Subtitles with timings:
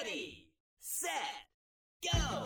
[0.00, 0.46] Ready,
[0.78, 1.10] set,
[2.12, 2.44] go!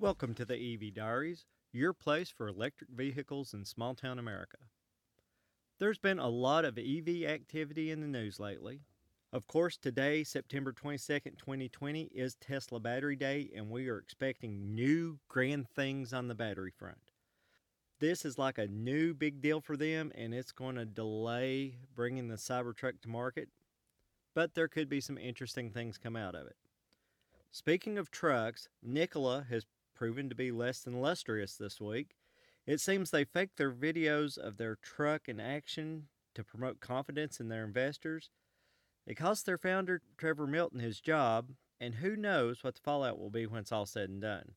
[0.00, 4.58] Welcome to the EV Diaries, your place for electric vehicles in small town America.
[5.78, 8.80] There's been a lot of EV activity in the news lately.
[9.34, 15.20] Of course, today, September 22nd, 2020, is Tesla Battery Day, and we are expecting new
[15.26, 16.98] grand things on the battery front.
[17.98, 22.28] This is like a new big deal for them, and it's going to delay bringing
[22.28, 23.48] the Cybertruck to market,
[24.34, 26.56] but there could be some interesting things come out of it.
[27.50, 29.64] Speaking of trucks, Nikola has
[29.94, 32.16] proven to be less than lustrous this week.
[32.66, 37.48] It seems they faked their videos of their truck in action to promote confidence in
[37.48, 38.28] their investors.
[39.06, 43.30] It cost their founder, Trevor Milton, his job, and who knows what the fallout will
[43.30, 44.52] be when it's all said and done.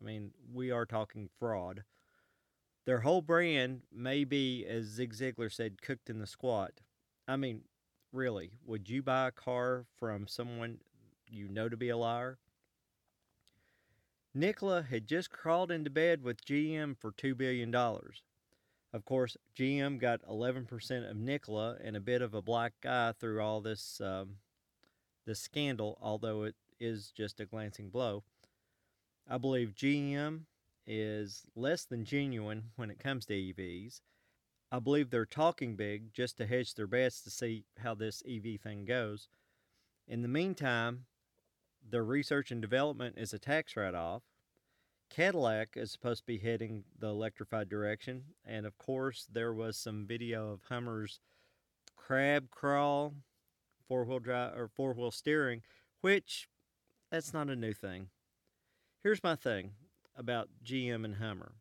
[0.00, 1.84] I mean, we are talking fraud.
[2.84, 6.80] Their whole brand may be, as Zig Ziglar said, cooked in the squat.
[7.26, 7.62] I mean,
[8.12, 10.78] really, would you buy a car from someone
[11.28, 12.38] you know to be a liar?
[14.34, 17.74] Nikola had just crawled into bed with GM for $2 billion.
[18.96, 23.42] Of course, GM got 11% of Nikola and a bit of a black eye through
[23.42, 24.36] all this, um,
[25.26, 28.22] this scandal, although it is just a glancing blow.
[29.28, 30.44] I believe GM
[30.86, 34.00] is less than genuine when it comes to EVs.
[34.72, 38.58] I believe they're talking big just to hedge their bets to see how this EV
[38.58, 39.28] thing goes.
[40.08, 41.04] In the meantime,
[41.86, 44.22] their research and development is a tax write off.
[45.10, 48.24] Cadillac is supposed to be heading the electrified direction.
[48.44, 51.20] And of course, there was some video of Hummer's
[51.96, 53.14] crab crawl,
[53.88, 55.62] four wheel drive or four wheel steering,
[56.00, 56.48] which
[57.10, 58.08] that's not a new thing.
[59.02, 59.72] Here's my thing
[60.16, 61.52] about GM and Hummer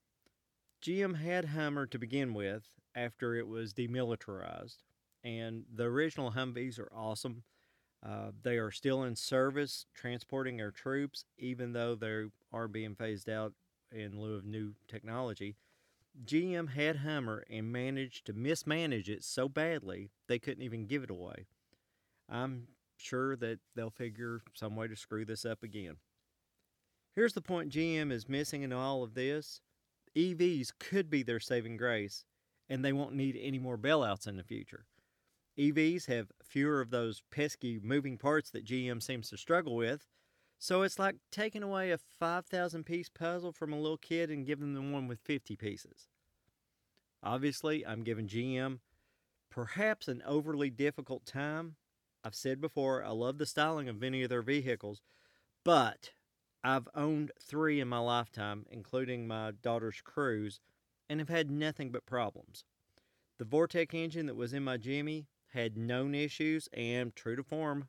[0.82, 4.78] GM had Hummer to begin with after it was demilitarized,
[5.24, 7.44] and the original Humvees are awesome.
[8.08, 13.30] Uh, they are still in service, transporting our troops, even though they are being phased
[13.30, 13.54] out
[13.92, 15.56] in lieu of new technology.
[16.24, 21.10] GM had Hummer and managed to mismanage it so badly they couldn't even give it
[21.10, 21.48] away.
[22.30, 22.68] I'm
[22.98, 25.98] sure that they'll figure some way to screw this up again.
[27.16, 29.62] Here's the point GM is missing in all of this
[30.16, 32.24] EVs could be their saving grace,
[32.70, 34.86] and they won't need any more bailouts in the future.
[35.58, 40.08] EVs have fewer of those pesky moving parts that GM seems to struggle with.
[40.58, 44.74] So it's like taking away a 5,000 piece puzzle from a little kid and giving
[44.74, 46.08] them one with 50 pieces.
[47.24, 48.80] Obviously, I'm giving GM
[49.50, 51.76] perhaps an overly difficult time.
[52.24, 55.02] I've said before, I love the styling of many of their vehicles,
[55.64, 56.12] but
[56.64, 60.60] I've owned three in my lifetime, including my daughter's Cruze,
[61.08, 62.66] and have had nothing but problems.
[63.38, 67.88] The Vortec engine that was in my Jimmy had known issues, and true to form,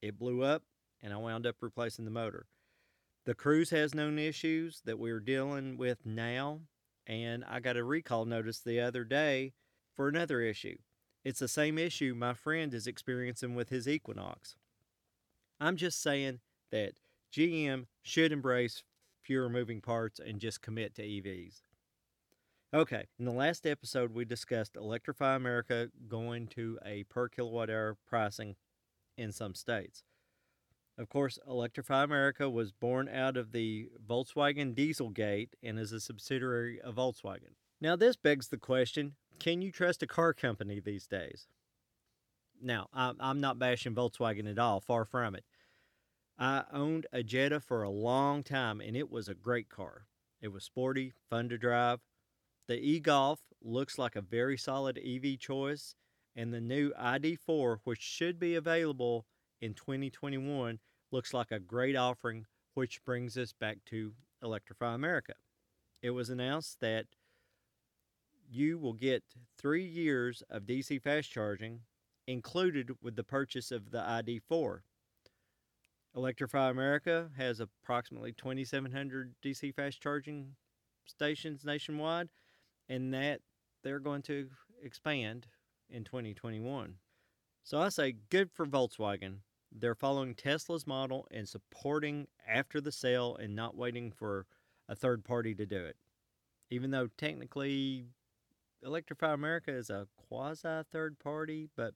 [0.00, 0.62] it blew up,
[1.02, 2.46] and I wound up replacing the motor.
[3.24, 6.60] The Cruze has known issues that we're dealing with now,
[7.06, 9.54] and I got a recall notice the other day
[9.94, 10.76] for another issue.
[11.24, 14.54] It's the same issue my friend is experiencing with his Equinox.
[15.58, 16.40] I'm just saying
[16.70, 16.92] that
[17.32, 18.84] GM should embrace
[19.22, 21.62] fewer moving parts and just commit to EVs.
[22.76, 27.96] Okay, in the last episode, we discussed Electrify America going to a per kilowatt hour
[28.06, 28.54] pricing
[29.16, 30.04] in some states.
[30.98, 36.78] Of course, Electrify America was born out of the Volkswagen Dieselgate and is a subsidiary
[36.78, 37.54] of Volkswagen.
[37.80, 41.46] Now, this begs the question can you trust a car company these days?
[42.62, 45.46] Now, I'm not bashing Volkswagen at all, far from it.
[46.38, 50.04] I owned a Jetta for a long time and it was a great car.
[50.42, 52.00] It was sporty, fun to drive,
[52.68, 55.94] the e-Golf looks like a very solid EV choice,
[56.34, 59.24] and the new ID4, which should be available
[59.60, 60.78] in 2021,
[61.10, 62.44] looks like a great offering,
[62.74, 64.12] which brings us back to
[64.42, 65.34] Electrify America.
[66.02, 67.06] It was announced that
[68.48, 69.24] you will get
[69.58, 71.80] three years of DC fast charging
[72.26, 74.80] included with the purchase of the ID4.
[76.14, 80.54] Electrify America has approximately 2,700 DC fast charging
[81.06, 82.28] stations nationwide
[82.88, 83.40] and that
[83.82, 84.48] they're going to
[84.82, 85.46] expand
[85.88, 86.94] in 2021.
[87.62, 89.38] So I say good for Volkswagen.
[89.72, 94.46] They're following Tesla's model and supporting after the sale and not waiting for
[94.88, 95.96] a third party to do it.
[96.70, 98.06] Even though technically
[98.82, 101.94] Electrify America is a quasi third party, but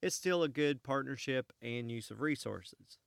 [0.00, 2.98] it's still a good partnership and use of resources.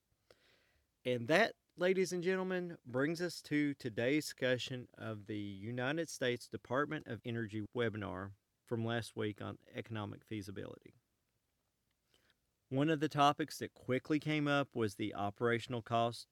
[1.05, 7.05] And that ladies and gentlemen, brings us to today's discussion of the United States Department
[7.07, 8.29] of Energy webinar
[8.65, 10.93] from last week on economic feasibility.
[12.69, 16.27] One of the topics that quickly came up was the operational cost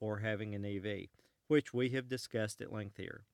[0.00, 1.06] for having an EV,
[1.46, 3.24] which we have discussed at length here.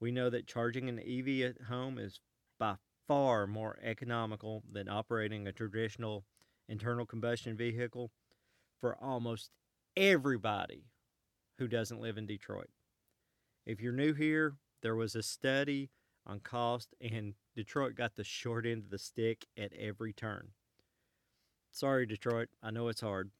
[0.00, 2.18] We know that charging an EV at home is
[2.58, 2.76] by
[3.06, 6.24] far more economical than operating a traditional
[6.68, 8.10] internal combustion vehicle
[8.80, 9.50] for almost
[9.96, 10.84] everybody
[11.58, 12.70] who doesn't live in Detroit.
[13.66, 15.90] If you're new here, there was a study
[16.26, 20.48] on cost, and Detroit got the short end of the stick at every turn.
[21.72, 22.48] Sorry, Detroit.
[22.62, 23.30] I know it's hard.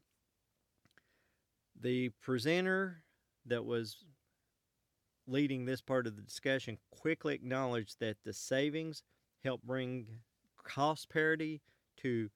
[1.81, 3.03] The presenter
[3.47, 4.05] that was
[5.27, 9.03] leading this part of the discussion quickly acknowledged that the savings
[9.45, 10.07] help bring
[10.63, 11.61] cost parity
[11.99, 12.31] to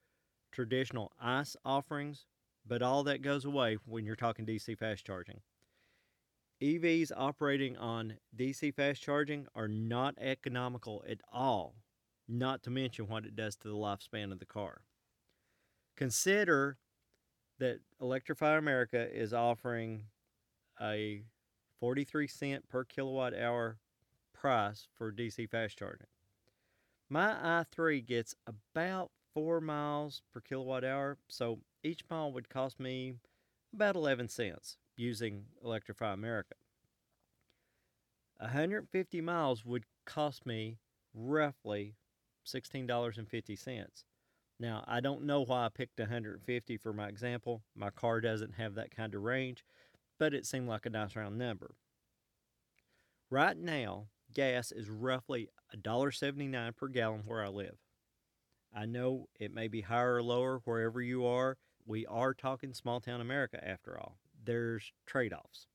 [0.51, 2.25] traditional ICE offerings,
[2.65, 5.41] but all that goes away when you're talking DC fast charging.
[6.61, 11.75] EVs operating on DC fast charging are not economical at all,
[12.27, 14.81] not to mention what it does to the lifespan of the car.
[15.97, 16.77] Consider
[17.59, 20.05] that Electrify America is offering
[20.81, 21.23] a
[21.79, 23.77] 43 cent per kilowatt hour
[24.33, 26.07] price for DC fast charging.
[27.09, 33.15] My i3 gets about 4 miles per kilowatt hour, so each mile would cost me
[33.73, 36.55] about 11 cents using Electrify America.
[38.37, 40.77] 150 miles would cost me
[41.13, 41.95] roughly
[42.45, 43.85] $16.50.
[44.59, 47.63] Now, I don't know why I picked 150 for my example.
[47.75, 49.65] My car doesn't have that kind of range,
[50.19, 51.71] but it seemed like a nice round number.
[53.29, 57.77] Right now, gas is roughly $1.79 per gallon where I live.
[58.75, 61.57] I know it may be higher or lower wherever you are.
[61.85, 64.17] We are talking small town America after all.
[64.43, 65.67] There's trade offs.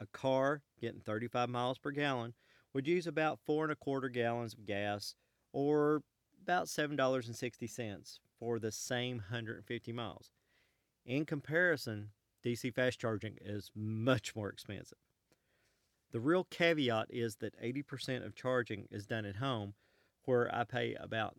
[0.00, 2.34] A car getting 35 miles per gallon
[2.72, 5.14] would use about four and a quarter gallons of gas
[5.52, 6.02] or
[6.42, 10.32] about $7.60 for the same 150 miles.
[11.06, 12.10] In comparison,
[12.44, 14.98] DC fast charging is much more expensive.
[16.12, 19.74] The real caveat is that 80% of charging is done at home,
[20.24, 21.34] where I pay about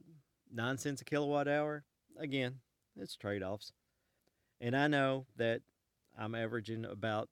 [0.52, 1.84] 9 cents a kilowatt hour.
[2.18, 2.56] Again,
[2.98, 3.72] it's trade offs.
[4.60, 5.62] And I know that
[6.18, 7.30] I'm averaging about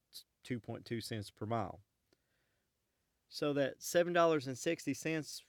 [0.47, 1.79] 2.2 cents per mile.
[3.29, 5.41] So that $7.60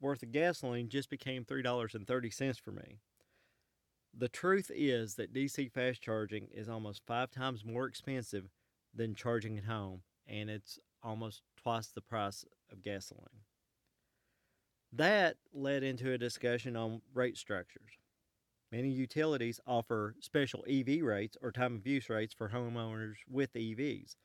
[0.00, 2.98] worth of gasoline just became $3.30 for me.
[4.16, 8.48] The truth is that DC fast charging is almost five times more expensive
[8.94, 13.44] than charging at home, and it's almost twice the price of gasoline.
[14.92, 17.98] That led into a discussion on rate structures.
[18.70, 24.16] Many utilities offer special EV rates or time of use rates for homeowners with EVs.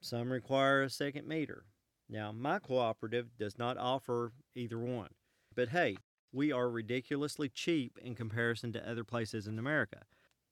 [0.00, 1.66] Some require a second meter.
[2.08, 5.10] Now, my cooperative does not offer either one.
[5.54, 5.96] But hey,
[6.32, 10.02] we are ridiculously cheap in comparison to other places in America.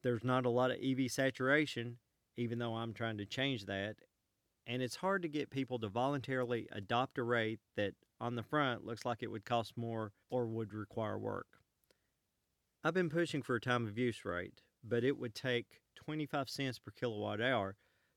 [0.03, 1.99] There's not a lot of EV saturation,
[2.37, 3.97] even though I'm trying to change that.
[4.67, 8.87] And it's hard to get people to voluntarily adopt a rate that on the front
[8.87, 11.47] looks like it would cost more or would require work.
[12.87, 16.79] I've been pushing for a time of use rate, but it would take 25 cents
[16.79, 17.77] per kilowatt hour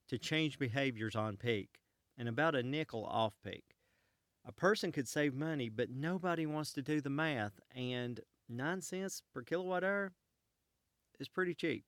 [0.10, 1.80] to change behaviors on peak
[2.18, 3.78] and about a nickel off peak.
[4.46, 8.20] A person could save money, but nobody wants to do the math, and
[8.50, 10.12] 9 cents per kilowatt hour
[11.18, 11.86] is pretty cheap.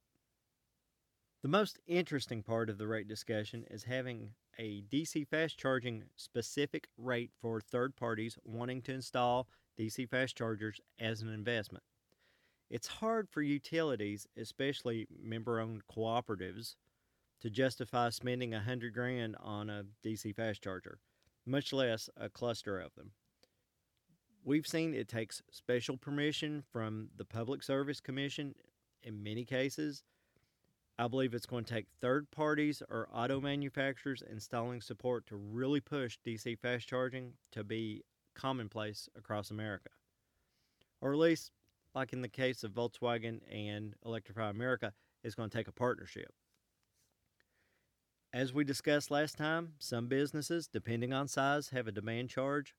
[1.43, 6.88] The most interesting part of the rate discussion is having a DC fast charging specific
[6.98, 11.83] rate for third parties wanting to install DC fast chargers as an investment.
[12.69, 16.75] It's hard for utilities, especially member owned cooperatives,
[17.41, 20.99] to justify spending a hundred grand on a DC fast charger,
[21.45, 23.11] much less a cluster of them.
[24.43, 28.55] We've seen it takes special permission from the Public Service Commission
[29.03, 30.03] in many cases
[30.99, 35.79] I believe it's going to take third parties or auto manufacturers installing support to really
[35.79, 38.03] push DC fast charging to be
[38.35, 39.91] commonplace across America.
[40.99, 41.51] Or at least,
[41.96, 44.93] like in the case of Volkswagen and Electrify America,
[45.24, 46.31] it's going to take a partnership.
[48.31, 52.75] As we discussed last time, some businesses, depending on size, have a demand charge,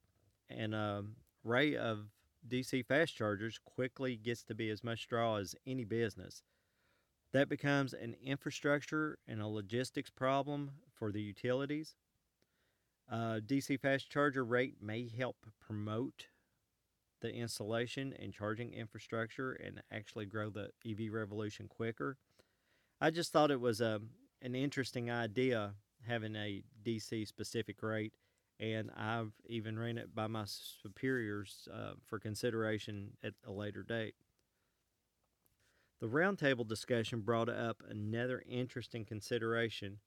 [0.48, 1.04] and a
[1.44, 2.06] array of
[2.48, 6.42] DC fast chargers quickly gets to be as much draw as any business.
[7.32, 11.94] That becomes an infrastructure and a logistics problem for the utilities.
[13.10, 16.26] Uh, DC fast charger rate may help promote
[17.20, 22.16] the installation and charging infrastructure and actually grow the EV revolution quicker.
[23.00, 24.00] I just thought it was a
[24.42, 25.74] an interesting idea
[26.06, 28.14] having a DC specific rate,
[28.58, 34.14] and I've even ran it by my superiors uh, for consideration at a later date.
[36.00, 39.98] The roundtable discussion brought up another interesting consideration,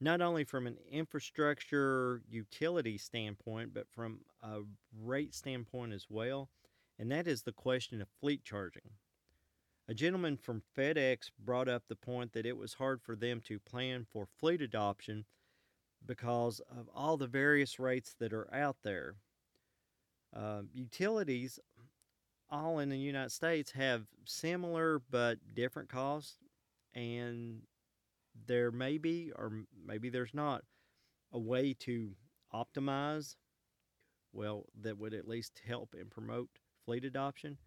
[0.00, 4.60] not only from an infrastructure utility standpoint, but from a
[5.02, 6.50] rate standpoint as well,
[6.98, 8.90] and that is the question of fleet charging.
[9.86, 13.58] A gentleman from FedEx brought up the point that it was hard for them to
[13.58, 15.24] plan for fleet adoption
[16.06, 19.16] because of all the various rates that are out there.
[20.34, 21.58] Uh, utilities,
[22.50, 26.38] all in the United States, have similar but different costs,
[26.94, 27.60] and
[28.46, 30.62] there may be, or maybe there's not,
[31.32, 32.12] a way to
[32.52, 33.36] optimize,
[34.32, 36.48] well, that would at least help and promote
[36.84, 37.58] fleet adoption.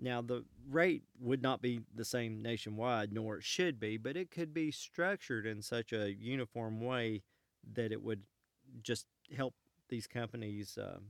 [0.00, 4.30] Now, the rate would not be the same nationwide, nor it should be, but it
[4.30, 7.22] could be structured in such a uniform way
[7.74, 8.22] that it would
[8.82, 9.54] just help
[9.88, 11.08] these companies um,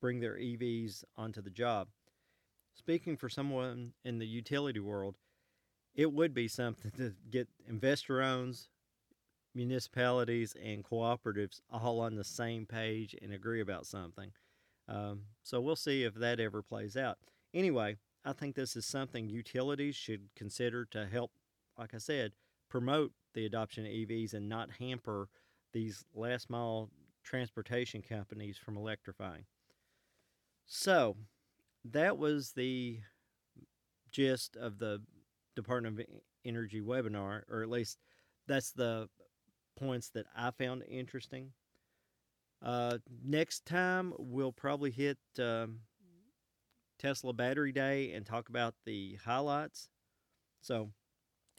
[0.00, 1.88] bring their EVs onto the job.
[2.76, 5.16] Speaking for someone in the utility world,
[5.94, 8.68] it would be something to get investor owns,
[9.54, 14.32] municipalities, and cooperatives all on the same page and agree about something.
[14.88, 17.18] Um, so we'll see if that ever plays out.
[17.54, 21.32] Anyway, I think this is something utilities should consider to help,
[21.78, 22.32] like I said,
[22.68, 25.28] promote the adoption of EVs and not hamper
[25.72, 26.90] these last mile
[27.22, 29.44] transportation companies from electrifying.
[30.66, 31.16] So,
[31.84, 33.00] that was the
[34.10, 35.02] gist of the
[35.54, 36.06] Department of
[36.44, 37.98] Energy webinar, or at least
[38.46, 39.08] that's the
[39.76, 41.52] points that I found interesting.
[42.62, 45.80] Uh, next time, we'll probably hit um,
[46.98, 49.88] Tesla Battery Day and talk about the highlights.
[50.60, 50.90] So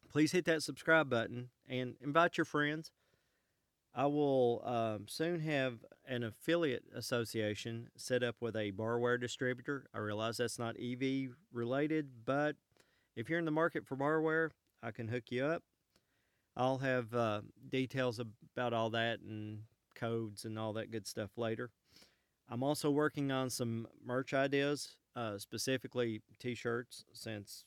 [0.10, 2.92] please hit that subscribe button and invite your friends.
[3.94, 9.86] I will um, soon have an affiliate association set up with a barware distributor.
[9.94, 12.58] I realize that's not EV related, but
[13.16, 14.52] if you're in the market for barware,
[14.84, 15.64] I can hook you up.
[16.58, 19.60] I'll have uh, details about all that and
[19.96, 21.70] codes and all that good stuff later.
[22.50, 27.66] I'm also working on some merch ideas uh, specifically t-shirts since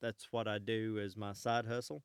[0.00, 2.02] that's what I do as my side hustle.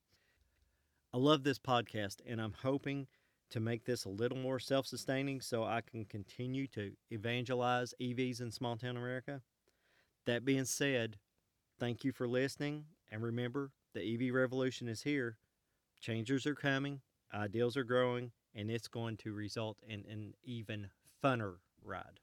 [1.14, 3.08] I love this podcast and I'm hoping
[3.52, 8.50] to make this a little more self-sustaining so I can continue to evangelize EVs in
[8.52, 9.42] small town America.
[10.26, 11.18] That being said,
[11.84, 15.36] thank you for listening and remember the EV revolution is here.
[16.00, 17.02] Changers are coming,
[17.34, 20.88] ideals are growing, and it's going to result in an even
[21.22, 22.22] funner ride.